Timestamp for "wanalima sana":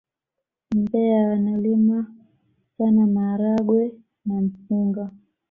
1.29-3.07